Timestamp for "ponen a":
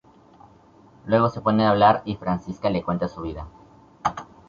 1.41-1.69